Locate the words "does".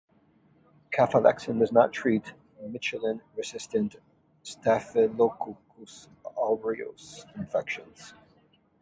1.59-1.71